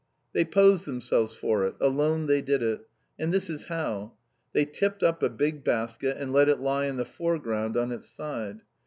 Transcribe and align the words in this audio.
They 0.33 0.45
posed 0.45 0.87
themselves 0.87 1.35
for 1.35 1.63
it; 1.63 1.75
alone 1.79 2.25
they 2.25 2.41
did 2.41 2.63
it. 2.63 2.89
And 3.19 3.31
this 3.31 3.51
is 3.51 3.65
how. 3.65 4.13
They 4.51 4.65
tipped 4.65 5.03
up 5.03 5.21
a 5.21 5.29
big 5.29 5.63
basket, 5.63 6.17
and 6.17 6.33
let 6.33 6.49
it 6.49 6.59
lie 6.59 6.87
in 6.87 6.97
the 6.97 7.05
foreground 7.05 7.77
on 7.77 7.91
its 7.91 8.09
side. 8.09 8.63